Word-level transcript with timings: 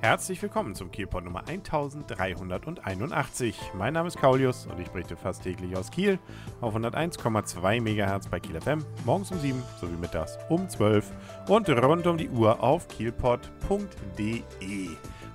Herzlich 0.00 0.40
willkommen 0.40 0.76
zum 0.76 0.92
Kielpot 0.92 1.24
Nummer 1.24 1.42
1381. 1.48 3.56
Mein 3.76 3.94
Name 3.94 4.06
ist 4.06 4.16
Kaulius 4.16 4.66
und 4.66 4.78
ich 4.78 4.90
berichte 4.90 5.16
fast 5.16 5.42
täglich 5.42 5.76
aus 5.76 5.90
Kiel 5.90 6.20
auf 6.60 6.76
101,2 6.76 7.80
MHz 7.80 8.28
bei 8.28 8.38
Kiel 8.38 8.60
FM, 8.60 8.84
morgens 9.04 9.32
um 9.32 9.40
7 9.40 9.60
sowie 9.80 9.96
mittags 9.96 10.38
um 10.48 10.68
12 10.68 11.10
und 11.48 11.68
rund 11.68 12.06
um 12.06 12.16
die 12.16 12.28
Uhr 12.28 12.62
auf 12.62 12.86
kielpot.de. 12.86 14.42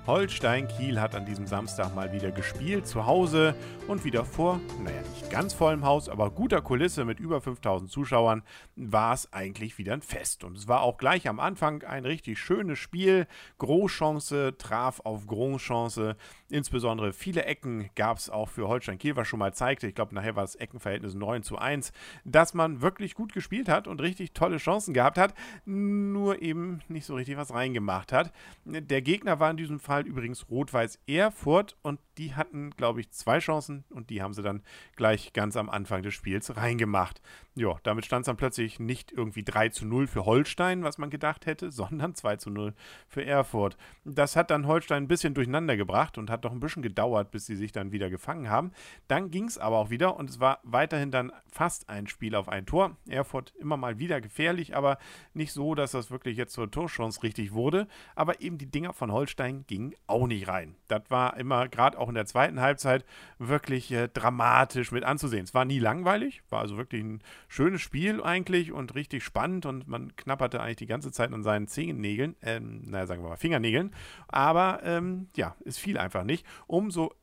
Holstein 0.05 0.67
Kiel 0.67 0.99
hat 0.99 1.15
an 1.15 1.25
diesem 1.25 1.47
Samstag 1.47 1.95
mal 1.95 2.11
wieder 2.11 2.29
gespielt, 2.29 2.85
zu 2.85 3.05
Hause 3.05 3.55
und 3.87 4.03
wieder 4.03 4.25
vor, 4.25 4.59
naja, 4.83 4.99
nicht 5.15 5.29
ganz 5.29 5.53
vollem 5.53 5.85
Haus, 5.85 6.09
aber 6.09 6.29
guter 6.29 6.61
Kulisse 6.61 7.05
mit 7.05 7.21
über 7.21 7.39
5000 7.39 7.89
Zuschauern 7.89 8.43
war 8.75 9.13
es 9.13 9.31
eigentlich 9.31 9.77
wieder 9.77 9.93
ein 9.93 10.01
Fest. 10.01 10.43
Und 10.43 10.57
es 10.57 10.67
war 10.67 10.81
auch 10.81 10.97
gleich 10.97 11.29
am 11.29 11.39
Anfang 11.39 11.83
ein 11.83 12.03
richtig 12.03 12.37
schönes 12.39 12.79
Spiel. 12.79 13.27
Großchance 13.59 14.57
traf 14.57 14.99
auf 15.05 15.25
Großchance. 15.25 16.17
Insbesondere 16.49 17.13
viele 17.13 17.45
Ecken 17.45 17.89
gab 17.95 18.17
es 18.17 18.29
auch 18.29 18.49
für 18.49 18.67
Holstein 18.67 18.97
Kiel, 18.97 19.15
was 19.15 19.29
schon 19.29 19.39
mal 19.39 19.53
zeigte, 19.53 19.87
ich 19.87 19.95
glaube, 19.95 20.13
nachher 20.15 20.35
war 20.35 20.43
das 20.43 20.55
Eckenverhältnis 20.55 21.15
9 21.15 21.43
zu 21.43 21.57
1, 21.57 21.93
dass 22.25 22.53
man 22.53 22.81
wirklich 22.81 23.15
gut 23.15 23.31
gespielt 23.31 23.69
hat 23.69 23.87
und 23.87 24.01
richtig 24.01 24.33
tolle 24.33 24.57
Chancen 24.57 24.93
gehabt 24.93 25.17
hat, 25.17 25.33
nur 25.63 26.41
eben 26.41 26.81
nicht 26.89 27.05
so 27.05 27.15
richtig 27.15 27.37
was 27.37 27.53
reingemacht 27.53 28.11
hat. 28.11 28.33
Der 28.65 29.01
Gegner 29.01 29.39
war 29.39 29.49
in 29.49 29.57
diesem 29.57 29.79
Fall 29.79 29.92
Fall 29.93 30.07
übrigens 30.07 30.49
Rot-Weiß 30.49 30.97
Erfurt 31.05 31.77
und 31.83 31.99
die 32.17 32.33
hatten, 32.33 32.71
glaube 32.71 33.01
ich, 33.01 33.11
zwei 33.11 33.39
Chancen 33.39 33.83
und 33.89 34.09
die 34.09 34.21
haben 34.21 34.33
sie 34.33 34.41
dann 34.41 34.63
gleich 34.95 35.33
ganz 35.33 35.55
am 35.55 35.69
Anfang 35.69 36.01
des 36.01 36.13
Spiels 36.13 36.55
reingemacht. 36.55 37.21
Ja, 37.55 37.77
damit 37.83 38.05
stand 38.05 38.21
es 38.21 38.25
dann 38.25 38.37
plötzlich 38.37 38.79
nicht 38.79 39.11
irgendwie 39.11 39.43
3 39.43 39.69
zu 39.69 39.85
0 39.85 40.07
für 40.07 40.25
Holstein, 40.25 40.83
was 40.83 40.97
man 40.97 41.09
gedacht 41.09 41.45
hätte, 41.45 41.71
sondern 41.71 42.15
2 42.15 42.37
zu 42.37 42.49
0 42.49 42.73
für 43.07 43.23
Erfurt. 43.23 43.77
Das 44.03 44.35
hat 44.35 44.49
dann 44.49 44.65
Holstein 44.65 45.03
ein 45.03 45.07
bisschen 45.07 45.33
durcheinander 45.33 45.77
gebracht 45.77 46.17
und 46.17 46.29
hat 46.31 46.45
doch 46.45 46.51
ein 46.51 46.59
bisschen 46.59 46.81
gedauert, 46.81 47.29
bis 47.29 47.45
sie 47.45 47.55
sich 47.55 47.71
dann 47.71 47.91
wieder 47.91 48.09
gefangen 48.09 48.49
haben. 48.49 48.71
Dann 49.07 49.29
ging 49.29 49.45
es 49.45 49.59
aber 49.59 49.77
auch 49.77 49.89
wieder 49.91 50.15
und 50.15 50.29
es 50.29 50.39
war 50.39 50.59
weiterhin 50.63 51.11
dann 51.11 51.31
fast 51.51 51.89
ein 51.89 52.07
Spiel 52.07 52.35
auf 52.35 52.49
ein 52.49 52.65
Tor. 52.65 52.97
Erfurt 53.07 53.53
immer 53.59 53.77
mal 53.77 53.99
wieder 53.99 54.21
gefährlich, 54.21 54.75
aber 54.75 54.97
nicht 55.33 55.53
so, 55.53 55.75
dass 55.75 55.91
das 55.91 56.09
wirklich 56.09 56.37
jetzt 56.37 56.53
zur 56.53 56.71
Torchance 56.71 57.21
richtig 57.21 57.53
wurde. 57.53 57.87
Aber 58.15 58.41
eben 58.41 58.57
die 58.57 58.71
Dinger 58.71 58.93
von 58.93 59.11
Holstein 59.11 59.65
gingen 59.67 59.83
ging 59.83 59.95
auch 60.07 60.27
nicht 60.27 60.47
rein. 60.47 60.75
Das 60.87 61.03
war 61.09 61.35
immer, 61.37 61.67
gerade 61.67 61.97
auch 61.99 62.02
in 62.09 62.15
der 62.15 62.25
zweiten 62.25 62.59
Halbzeit, 62.61 63.05
wirklich 63.39 63.91
äh, 63.91 64.07
dramatisch 64.07 64.91
mit 64.91 65.03
anzusehen. 65.03 65.43
Es 65.43 65.53
war 65.53 65.65
nie 65.65 65.79
langweilig, 65.79 66.41
war 66.49 66.59
also 66.59 66.77
wirklich 66.77 67.03
ein 67.03 67.21
schönes 67.47 67.81
Spiel 67.81 68.21
eigentlich 68.21 68.71
und 68.71 68.95
richtig 68.95 69.23
spannend 69.23 69.65
und 69.65 69.87
man 69.87 70.15
knapperte 70.15 70.61
eigentlich 70.61 70.77
die 70.77 70.85
ganze 70.85 71.11
Zeit 71.11 71.33
an 71.33 71.43
seinen 71.43 71.67
Zehennägeln, 71.67 72.35
ähm, 72.41 72.83
naja, 72.85 73.07
sagen 73.07 73.23
wir 73.23 73.29
mal 73.29 73.37
Fingernägeln. 73.37 73.91
Aber 74.27 74.81
ähm, 74.83 75.27
ja, 75.35 75.55
es 75.65 75.77
fiel 75.77 75.97
einfach 75.97 76.23
nicht. 76.23 76.45
Umso 76.67 77.13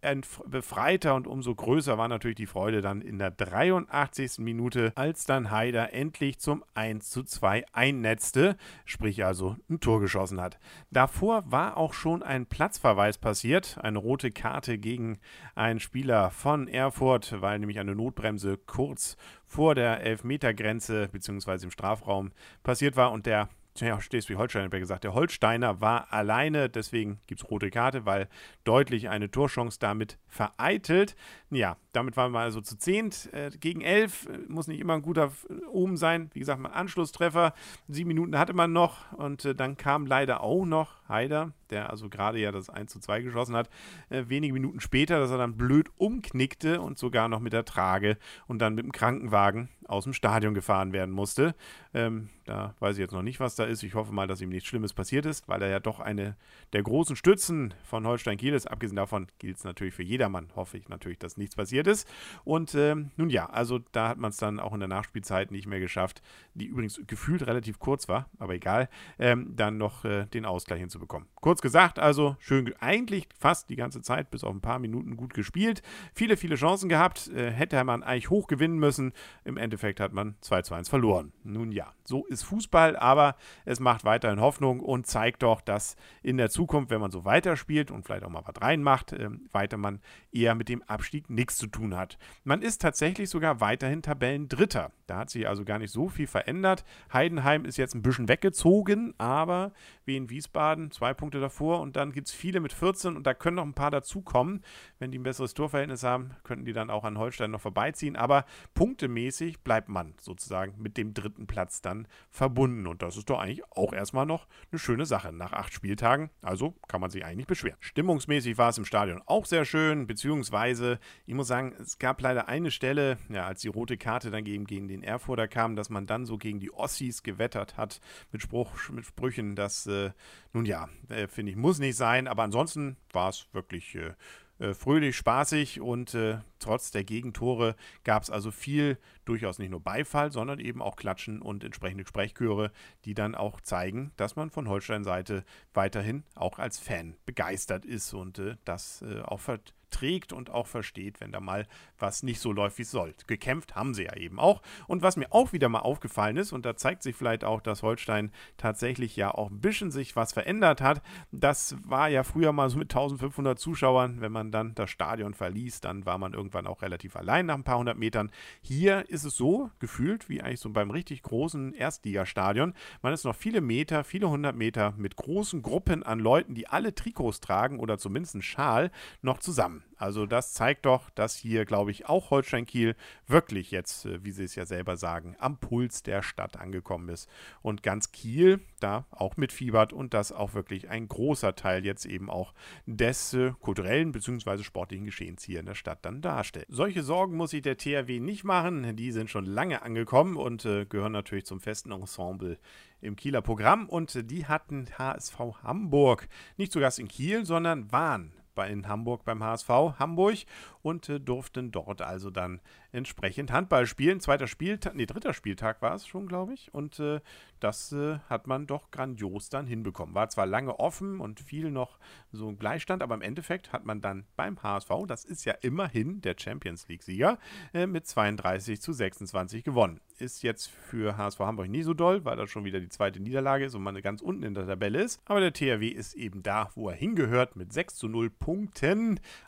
befreiter 0.47 1.15
und 1.15 1.27
umso 1.27 1.55
größer 1.55 1.99
war 1.99 2.09
natürlich 2.09 2.37
die 2.37 2.47
Freude 2.47 2.81
dann 2.81 3.01
in 3.01 3.19
der 3.19 3.31
83. 3.31 4.39
Minute, 4.39 4.93
als 4.95 5.25
dann 5.25 5.51
Haider 5.51 5.93
endlich 5.93 6.39
zum 6.39 6.65
1 6.75 7.11
zu 7.11 7.23
2 7.23 7.65
einnetzte, 7.73 8.57
sprich 8.85 9.25
also 9.25 9.57
ein 9.69 9.81
Tor 9.81 10.01
geschossen 10.01 10.41
hat. 10.41 10.59
Davor 10.91 11.51
war 11.51 11.77
auch 11.77 11.95
schon 11.95 12.23
ein 12.23 12.47
Platzverweis 12.47 13.19
passiert, 13.19 13.79
eine 13.83 13.99
rote 13.99 14.31
Karte 14.31 14.70
gegen 14.79 15.19
einen 15.55 15.81
Spieler 15.81 16.31
von 16.31 16.69
Erfurt, 16.69 17.41
weil 17.41 17.59
nämlich 17.59 17.79
eine 17.79 17.95
Notbremse 17.95 18.59
kurz 18.59 19.17
vor 19.47 19.75
der 19.75 20.01
Elfmetergrenze 20.01 21.09
bzw. 21.13 21.65
im 21.65 21.71
Strafraum 21.71 22.33
passiert 22.63 22.97
war 22.97 23.13
und 23.13 23.27
der 23.27 23.49
ja, 23.79 24.01
Schleswig-Holstein 24.01 24.65
hat 24.65 24.73
ja 24.73 24.79
gesagt, 24.79 25.05
der 25.05 25.15
Holsteiner 25.15 25.81
war 25.81 26.13
alleine, 26.13 26.69
deswegen 26.69 27.19
gibt 27.27 27.43
es 27.43 27.51
rote 27.51 27.71
Karte, 27.71 28.05
weil 28.05 28.29
deutlich 28.65 29.09
eine 29.09 29.31
Torchance 29.31 29.79
damit 29.79 30.19
vereitelt. 30.29 31.15
Ja, 31.51 31.77
damit 31.93 32.17
waren 32.17 32.33
wir 32.33 32.41
also 32.41 32.61
zu 32.61 32.77
zehnt 32.77 33.33
äh, 33.33 33.51
gegen 33.59 33.81
elf. 33.81 34.29
Muss 34.49 34.67
nicht 34.67 34.81
immer 34.81 34.95
ein 34.95 35.03
guter 35.03 35.33
Omen 35.73 35.97
sein. 35.97 36.31
Wie 36.35 36.41
gesagt, 36.41 36.61
mein 36.61 36.73
Anschlusstreffer. 36.73 37.55
Sieben 37.89 38.09
Minuten 38.09 38.39
hatte 38.39 38.53
man 38.53 38.73
noch 38.73 39.13
und 39.13 39.45
äh, 39.45 39.55
dann 39.55 39.77
kam 39.77 40.07
leider 40.07 40.43
auch 40.43 40.65
noch 40.65 41.00
Haider, 41.11 41.53
der 41.71 41.91
also 41.91 42.09
gerade 42.09 42.39
ja 42.39 42.53
das 42.53 42.71
1 42.71 42.93
zu 42.93 43.01
2 43.01 43.23
geschossen 43.23 43.57
hat, 43.57 43.69
äh, 44.09 44.25
wenige 44.29 44.53
Minuten 44.53 44.81
später, 44.81 45.21
dass 45.21 45.31
er 45.31 45.39
dann 45.39 45.57
blöd 45.57 45.89
umknickte 45.97 46.81
und 46.81 46.99
sogar 46.99 47.29
noch 47.29 47.41
mit 47.41 47.53
der 47.53 47.65
Trage 47.65 48.17
und 48.47 48.61
dann 48.61 48.75
mit 48.75 48.85
dem 48.85 48.93
Krankenwagen 48.93 49.69
aus 49.87 50.05
dem 50.05 50.13
Stadion 50.13 50.55
gefahren 50.55 50.93
werden 50.93 51.13
musste. 51.13 51.55
Ähm, 51.93 52.31
da 52.45 52.75
weiß 52.79 52.97
ich 52.97 53.01
jetzt 53.01 53.13
noch 53.13 53.23
nicht, 53.23 53.41
was 53.41 53.57
da 53.57 53.65
ist. 53.65 53.83
Ich 53.83 53.95
hoffe 53.95 54.13
mal, 54.13 54.29
dass 54.29 54.41
ihm 54.41 54.49
nichts 54.49 54.69
Schlimmes 54.69 54.93
passiert 54.93 55.27
ist, 55.27 55.49
weil 55.49 55.63
er 55.63 55.69
ja 55.69 55.81
doch 55.81 55.99
eine 55.99 56.37
der 56.73 56.83
großen 56.83 57.17
Stützen 57.17 57.75
von 57.85 58.07
Holstein 58.07 58.39
Kiel 58.39 58.55
ist. 58.55 58.71
Abgesehen 58.71 58.97
davon 58.97 59.27
gilt 59.39 59.57
es 59.57 59.65
natürlich 59.65 59.95
für 59.95 60.05
jedermann, 60.05 60.49
hoffe 60.55 60.79
ich 60.79 60.89
natürlich, 60.89 61.19
dass 61.19 61.37
nichts 61.37 61.57
passiert 61.57 61.89
ist. 61.89 62.09
Und 62.45 62.75
ähm, 62.75 63.11
nun 63.17 63.31
ja, 63.31 63.47
also 63.47 63.81
da 63.93 64.09
hat 64.09 64.19
man 64.19 64.31
es 64.31 64.37
dann 64.37 64.61
auch 64.61 64.73
in 64.73 64.81
der 64.81 64.89
Nachspielzeit 64.89 65.51
nicht 65.51 65.67
mehr 65.67 65.81
geschafft, 65.81 66.23
die 66.55 66.67
übrigens 66.67 67.01
gefühlt 67.07 67.47
relativ 67.47 67.81
kurz 67.81 68.09
war, 68.09 68.29
aber 68.39 68.55
egal, 68.55 68.89
ähm, 69.19 69.55
dann 69.57 69.77
noch 69.79 70.05
äh, 70.05 70.27
den 70.27 70.45
Ausgleich 70.45 70.81
hinzubekommen. 70.81 71.00
Kurz 71.41 71.61
gesagt, 71.63 71.99
also 71.99 72.37
schön, 72.39 72.73
eigentlich 72.81 73.29
fast 73.39 73.71
die 73.71 73.77
ganze 73.77 74.03
Zeit, 74.03 74.31
bis 74.31 74.45
auf 74.45 74.55
ein 74.55 74.61
paar 74.61 74.79
Minuten 74.79 75.17
gut 75.17 75.35
gespielt. 75.35 75.83
Viele, 76.13 76.37
viele 76.37 76.57
Chancen 76.57 76.89
gehabt. 76.89 77.29
Äh, 77.29 77.51
hätte 77.51 77.83
man 77.85 78.03
eigentlich 78.03 78.31
hoch 78.31 78.47
gewinnen 78.47 78.79
müssen. 78.79 79.13
Im 79.45 79.57
Endeffekt 79.57 80.01
hat 80.01 80.13
man 80.13 80.35
2 80.41 80.63
zu 80.63 80.75
1 80.75 80.89
verloren. 80.89 81.33
Nun 81.45 81.73
ja, 81.73 81.93
so 82.05 82.27
ist 82.27 82.43
Fußball, 82.43 82.97
aber 82.97 83.37
es 83.65 83.81
macht 83.81 84.05
weiterhin 84.05 84.41
Hoffnung 84.41 84.81
und 84.81 85.07
zeigt 85.07 85.43
doch, 85.43 85.61
dass 85.61 85.97
in 86.23 86.37
der 86.37 86.51
Zukunft, 86.51 86.91
wenn 86.91 87.01
man 87.01 87.11
so 87.11 87.25
weiterspielt 87.25 87.91
und 87.91 88.05
vielleicht 88.05 88.25
auch 88.25 88.31
mal 88.31 88.43
was 88.45 88.61
reinmacht, 88.61 89.13
äh, 89.13 89.31
weiter 89.53 89.77
man 89.77 90.01
eher 90.33 90.55
mit 90.55 90.69
dem 90.69 90.83
Abstieg 90.83 91.31
nichts 91.31 91.57
zu 91.57 91.67
tun 91.67 91.97
hat. 91.97 92.19
Man 92.45 92.63
ist 92.63 92.83
tatsächlich 92.83 93.31
sogar 93.31 93.61
weiterhin 93.61 94.03
Tabellendritter. 94.03 94.93
Da 95.07 95.19
hat 95.19 95.31
sich 95.31 95.49
also 95.49 95.65
gar 95.65 95.79
nicht 95.79 95.91
so 95.91 96.09
viel 96.09 96.27
verändert. 96.27 96.85
Heidenheim 97.13 97.65
ist 97.65 97.77
jetzt 97.77 97.95
ein 97.95 98.03
bisschen 98.03 98.29
weggezogen, 98.29 99.15
aber 99.19 99.73
wie 100.05 100.17
in 100.17 100.31
Wiesbaden 100.31 100.90
zwei 100.91 101.15
Punkte 101.15 101.41
davor 101.41 101.81
und 101.81 101.97
dann 101.97 102.13
gibt 102.13 102.29
es 102.29 102.35
viele 102.35 102.61
mit 102.61 102.73
14 102.73 103.17
und 103.17 103.27
da 103.27 103.35
können 103.35 103.57
noch 103.57 103.65
ein 103.65 103.75
paar 103.75 103.91
dazukommen. 103.91 104.63
Wenn 104.99 105.11
die 105.11 105.19
ein 105.19 105.23
besseres 105.23 105.55
Torverhältnis 105.55 106.03
haben, 106.03 106.33
könnten 106.45 106.65
die 106.65 106.73
dann 106.73 106.91
auch 106.91 107.05
an 107.05 107.19
Holstein 107.19 107.51
noch 107.51 107.61
vorbeiziehen. 107.61 108.17
Aber 108.17 108.45
punktemäßig 108.75 109.61
bleibt 109.61 109.89
man 109.89 110.15
sozusagen 110.21 110.75
mit 110.81 110.97
dem 110.97 111.15
dritten 111.15 111.47
Platz 111.47 111.81
dann 111.81 112.07
verbunden. 112.31 112.87
Und 112.87 113.03
das 113.03 113.17
ist 113.17 113.31
doch 113.31 113.39
eigentlich 113.39 113.65
auch 113.71 113.93
erstmal 113.93 114.27
noch 114.27 114.47
eine 114.71 114.79
schöne 114.79 115.07
Sache 115.07 115.33
nach 115.33 115.53
acht 115.53 115.73
Spieltagen. 115.73 116.31
Also 116.43 116.75
kann 116.89 117.01
man 117.01 117.11
sich 117.11 117.25
eigentlich 117.25 117.39
nicht 117.39 117.49
beschweren. 117.49 117.77
Stimmungsmäßig 117.81 118.59
war 118.59 118.71
es 118.71 118.79
im 118.79 118.85
Stadion 118.85 119.23
auch 119.27 119.47
sehr 119.47 119.65
schön, 119.65 120.07
beziehungsweise 120.07 120.99
ich 121.27 121.35
muss 121.35 121.49
sagen, 121.49 121.75
es 121.81 121.99
gab 121.99 122.21
leider 122.21 122.49
eine 122.49 122.71
Stelle, 122.71 123.19
ja, 123.29 123.47
als 123.47 123.61
die 123.61 123.69
rote 123.69 123.97
Karte 123.97 124.31
dann 124.31 124.45
gegen, 124.45 124.65
gegen 124.65 124.89
den 124.89 125.03
Erfurter 125.03 125.49
kam, 125.49 125.77
dass 125.77 125.91
man 125.91 126.07
dann 126.07 126.27
so 126.27 126.39
gegen 126.39 126.61
die 126.61 126.73
Ossis 126.73 127.23
gewettert 127.23 127.77
hat 127.77 128.01
mit, 128.33 128.43
Spruch, 128.43 128.71
mit 128.91 129.07
Sprüchen, 129.07 129.55
dass, 129.55 129.87
äh, 129.87 130.11
nun 130.53 130.65
ja, 130.65 130.80
äh, 131.09 131.27
finde 131.27 131.53
ich, 131.53 131.57
muss 131.57 131.79
nicht 131.79 131.97
sein, 131.97 132.27
aber 132.29 132.43
ansonsten 132.43 132.97
war 133.13 133.29
es 133.29 133.47
wirklich 133.53 133.95
äh, 133.95 134.13
äh, 134.61 134.75
fröhlich, 134.75 135.17
spaßig. 135.17 135.81
Und 135.81 136.15
äh, 136.15 136.39
trotz 136.59 136.91
der 136.91 137.03
Gegentore 137.03 137.77
gab 138.05 138.23
es 138.23 138.31
also 138.31 138.51
viel, 138.51 138.99
durchaus 139.25 139.59
nicht 139.59 139.71
nur 139.71 139.81
Beifall, 139.81 140.31
sondern 140.31 140.61
eben 140.61 140.83
auch 140.83 140.97
Klatschen 140.97 141.41
und 141.41 141.65
entsprechende 141.65 142.07
Sprechchöre, 142.07 142.71
die 143.05 143.15
dann 143.15 143.35
auch 143.35 143.61
zeigen, 143.63 144.13
dass 144.17 144.37
man 144.37 144.51
von 144.51 144.69
Holstein-Seite 144.69 145.45
weiterhin 145.73 146.25
auch 146.35 146.59
als 146.59 146.79
Fan 146.79 147.17
begeistert 147.25 147.87
ist. 147.87 148.13
Und 148.13 148.39
äh, 148.39 148.57
das 148.65 149.03
auch 149.25 149.41
vertritt 149.41 149.75
trägt 149.91 150.33
und 150.33 150.51
auch 150.51 150.67
versteht, 150.67 151.21
wenn 151.21 151.33
da 151.33 151.41
mal 151.41 151.67
was 151.99 152.23
nicht 152.23 152.41
so 152.41 152.53
läuft, 152.53 152.79
wie 152.79 152.83
es 152.83 152.91
soll. 152.91 153.15
Gekämpft 153.27 153.75
haben 153.75 153.95
sie 153.95 154.05
ja 154.05 154.17
eben 154.17 154.39
auch. 154.39 154.63
Und 154.87 155.03
was 155.03 155.17
mir 155.17 155.33
auch 155.33 155.53
wieder 155.53 155.69
mal 155.69 155.81
aufgefallen 155.81 156.37
ist, 156.37 156.53
und 156.53 156.65
da 156.65 156.77
zeigt 156.77 157.03
sich 157.03 157.17
vielleicht 157.17 157.45
auch, 157.45 157.61
dass 157.61 157.83
Holstein 157.83 158.33
tatsächlich 158.57 159.17
ja 159.17 159.33
auch 159.33 159.51
ein 159.51 159.61
bisschen 159.61 159.91
sich 159.91 160.17
was 160.17 160.33
verändert 160.33 160.81
hat, 160.81 161.03
das 161.31 161.77
war 161.87 162.09
ja 162.09 162.23
früher 162.23 162.53
mal 162.53 162.71
so 162.71 162.79
mit 162.79 162.91
1500 162.91 163.59
Zuschauern, 163.59 164.21
wenn 164.21 164.33
man 164.33 164.51
dann 164.51 164.75
das 164.75 164.91
Stadion 164.91 165.35
verließ, 165.35 165.81
dann 165.81 166.07
war 166.07 166.19
man 166.19 166.33
irgendwann 166.33 166.67
auch 166.67 166.83
relativ 166.83 167.17
allein 167.17 167.47
nach 167.47 167.57
ein 167.57 167.65
paar 167.65 167.79
hundert 167.79 167.99
Metern. 167.99 168.31
Hier 168.63 169.09
ist 169.09 169.25
es 169.25 169.37
so 169.37 169.71
gefühlt, 169.79 170.29
wie 170.29 170.43
eigentlich 170.43 170.61
so 170.61 170.71
beim 170.71 170.91
richtig 170.91 171.23
großen 171.23 171.75
Erstligastadion. 171.75 172.75
Man 173.03 173.13
ist 173.13 173.25
noch 173.25 173.37
viele 173.37 173.61
Meter, 173.61 174.05
viele 174.05 174.29
hundert 174.29 174.57
Meter 174.57 174.95
mit 174.97 175.17
großen 175.17 175.63
Gruppen 175.63 176.03
an 176.03 176.21
Leuten, 176.21 176.55
die 176.55 176.69
alle 176.69 176.95
Trikots 176.95 177.41
tragen 177.41 177.79
oder 177.79 177.99
zumindest 177.99 178.35
einen 178.35 178.43
Schal, 178.43 178.91
noch 179.23 179.39
zusammen. 179.39 179.80
Also 180.01 180.25
das 180.25 180.55
zeigt 180.55 180.87
doch, 180.87 181.11
dass 181.11 181.37
hier, 181.37 181.67
glaube 181.67 181.91
ich, 181.91 182.09
auch 182.09 182.31
Holstein 182.31 182.65
Kiel 182.65 182.97
wirklich 183.27 183.71
jetzt, 183.71 184.07
äh, 184.07 184.25
wie 184.25 184.31
sie 184.31 184.45
es 184.45 184.55
ja 184.55 184.65
selber 184.65 184.97
sagen, 184.97 185.37
am 185.39 185.59
Puls 185.59 186.03
der 186.03 186.23
Stadt 186.23 186.59
angekommen 186.59 187.11
ist. 187.11 187.29
Und 187.61 187.83
ganz 187.83 188.11
Kiel 188.11 188.61
da 188.81 189.05
auch 189.11 189.37
mitfiebert 189.37 189.93
und 189.93 190.15
das 190.15 190.33
auch 190.33 190.55
wirklich 190.55 190.89
ein 190.89 191.07
großer 191.07 191.55
Teil 191.55 191.85
jetzt 191.85 192.07
eben 192.07 192.31
auch 192.31 192.55
des 192.87 193.35
äh, 193.35 193.53
kulturellen 193.61 194.13
bzw. 194.13 194.63
sportlichen 194.63 195.05
Geschehens 195.05 195.45
hier 195.45 195.61
in 195.61 195.67
der 195.67 195.75
Stadt 195.75 195.99
dann 196.03 196.23
darstellt. 196.23 196.67
Solche 196.71 197.03
Sorgen 197.03 197.37
muss 197.37 197.51
sich 197.51 197.61
der 197.61 197.77
THW 197.77 198.21
nicht 198.21 198.43
machen. 198.43 198.97
Die 198.97 199.13
sind 199.13 199.29
schon 199.29 199.45
lange 199.45 199.83
angekommen 199.83 200.37
und 200.37 200.65
äh, 200.65 200.87
gehören 200.87 201.13
natürlich 201.13 201.45
zum 201.45 201.61
festen 201.61 201.93
Ensemble 201.93 202.59
im 203.03 203.17
Kieler 203.17 203.43
Programm. 203.43 203.87
Und 203.87 204.31
die 204.31 204.47
hatten 204.47 204.87
HSV 204.97 205.39
Hamburg 205.63 206.27
nicht 206.57 206.73
zu 206.73 206.81
Gast 206.81 206.99
in 206.99 207.09
Kiel, 207.09 207.45
sondern 207.45 207.93
waren 207.93 208.33
in 208.69 208.89
Hamburg 208.89 209.25
beim 209.25 209.43
HSV 209.43 209.69
Hamburg 209.99 210.39
und 210.83 211.09
äh, 211.09 211.21
durften 211.21 211.71
dort 211.71 212.03
also 212.03 212.31
dann 212.31 212.61
entsprechend 212.93 213.53
Handball 213.53 213.87
spielen. 213.87 214.21
Zweiter 214.21 214.47
Spieltag, 214.47 214.95
nee, 214.95 215.07
dritter 215.07 215.33
Spieltag 215.33 215.83
war 215.83 215.95
es 215.95 216.07
schon, 216.07 216.27
glaube 216.27 216.55
ich. 216.55 216.73
Und 216.75 216.99
äh, 216.99 217.21
das 217.61 217.93
äh, 217.93 218.19
hat 218.29 218.47
man 218.47 218.67
doch 218.67 218.91
grandios 218.91 219.49
dann 219.49 219.67
hinbekommen. 219.67 220.15
War 220.15 220.29
zwar 220.29 220.47
lange 220.47 220.79
offen 220.79 221.21
und 221.21 221.41
viel 221.41 221.71
noch 221.71 221.99
so 222.33 222.49
ein 222.49 222.59
Gleichstand, 222.59 223.03
aber 223.03 223.15
im 223.15 223.23
Endeffekt 223.23 223.73
hat 223.73 223.85
man 223.85 224.01
dann 224.01 224.25
beim 224.37 224.63
HSV, 224.63 224.91
das 225.07 225.25
ist 225.25 225.45
ja 225.45 225.55
immerhin 225.61 226.21
der 226.23 226.35
Champions 226.39 226.89
League-Sieger, 226.89 227.39
äh, 227.75 227.87
mit 227.87 228.07
32 228.07 228.81
zu 228.81 228.93
26 228.93 229.65
gewonnen. 229.65 230.01
Ist 230.19 230.43
jetzt 230.43 230.69
für 230.69 231.17
HSV 231.17 231.41
Hamburg 231.41 231.69
nie 231.69 231.83
so 231.83 231.95
doll, 231.95 232.25
weil 232.25 232.37
das 232.37 232.51
schon 232.51 232.65
wieder 232.65 232.81
die 232.81 232.89
zweite 232.89 233.21
Niederlage 233.21 233.67
ist 233.67 233.75
und 233.75 233.83
man 233.83 234.01
ganz 234.03 234.21
unten 234.21 234.43
in 234.43 234.55
der 234.55 234.67
Tabelle 234.67 235.03
ist. 235.03 235.21
Aber 235.25 235.41
der 235.41 235.53
THW 235.53 235.89
ist 235.89 236.15
eben 236.15 236.43
da, 236.43 236.71
wo 236.75 236.89
er 236.89 236.95
hingehört, 236.95 237.57
mit 237.57 237.73
6 237.73 237.97
zu 237.97 238.09
0 238.09 238.31
Punkten 238.31 238.50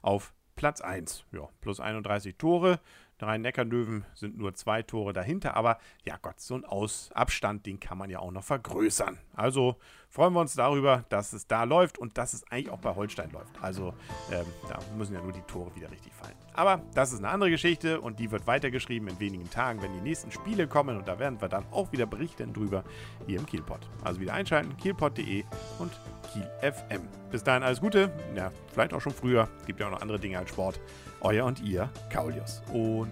auf 0.03 0.35
Platz 0.57 0.81
1. 0.81 1.25
Ja, 1.33 1.49
plus 1.61 1.81
31 1.81 2.37
Tore. 2.37 2.81
Drei 3.23 3.39
Neckernöwen 3.39 4.05
sind 4.15 4.37
nur 4.37 4.53
zwei 4.55 4.83
Tore 4.83 5.13
dahinter, 5.13 5.57
aber 5.57 5.79
ja 6.05 6.19
Gott, 6.21 6.41
so 6.41 6.57
ein 6.57 6.65
Aus 6.65 7.13
Abstand, 7.15 7.67
den 7.67 7.79
kann 7.79 7.97
man 7.97 8.11
ja 8.11 8.19
auch 8.19 8.33
noch 8.33 8.43
vergrößern. 8.43 9.17
Also 9.37 9.77
freuen 10.09 10.33
wir 10.33 10.41
uns 10.41 10.55
darüber, 10.55 11.05
dass 11.09 11.33
es 11.33 11.47
da 11.47 11.63
läuft 11.63 11.99
und 11.99 12.19
dass 12.19 12.33
es 12.33 12.43
eigentlich 12.51 12.71
auch 12.71 12.81
bei 12.81 12.93
Holstein 12.97 13.31
läuft. 13.31 13.63
Also 13.63 13.95
ähm, 14.33 14.45
da 14.69 14.81
müssen 14.99 15.15
ja 15.15 15.23
nur 15.23 15.31
die 15.31 15.43
Tore 15.43 15.73
wieder 15.77 15.89
richtig 15.93 16.13
fallen. 16.13 16.35
Aber 16.55 16.83
das 16.95 17.13
ist 17.13 17.21
eine 17.21 17.29
andere 17.29 17.51
Geschichte 17.51 18.01
und 18.01 18.19
die 18.19 18.29
wird 18.33 18.49
weitergeschrieben 18.49 19.07
in 19.07 19.21
wenigen 19.21 19.49
Tagen, 19.49 19.81
wenn 19.83 19.93
die 19.93 20.01
nächsten 20.01 20.33
Spiele 20.33 20.67
kommen 20.67 20.97
und 20.97 21.07
da 21.07 21.21
werden 21.21 21.41
wir 21.41 21.49
dann 21.49 21.65
auch 21.71 21.93
wieder 21.93 22.07
berichten 22.07 22.53
drüber 22.53 22.83
hier 23.29 23.39
im 23.39 23.47
Kielpot. 23.47 23.89
Also 24.03 24.21
wieder 24.21 24.35
einschalten, 24.35 24.77
kielpot.de 24.79 25.45
und 25.79 25.93
Kiel 26.33 26.51
FM. 26.61 27.03
Bis 27.31 27.45
dahin 27.45 27.63
alles 27.63 27.81
Gute, 27.81 28.11
ja, 28.35 28.51
vielleicht 28.73 28.93
auch 28.93 29.01
schon 29.01 29.13
früher. 29.13 29.49
Es 29.61 29.67
gibt 29.67 29.79
ja 29.79 29.87
auch 29.87 29.93
noch 29.93 30.01
andere 30.01 30.19
Dinge 30.19 30.39
als 30.39 30.51
Sport. 30.51 30.81
Euer 31.21 31.47
und 31.47 31.61
ihr, 31.63 31.89
Kaulius. 32.11 32.63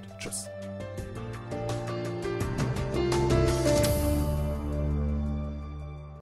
Und 0.08 0.18
tschüss. 0.18 0.48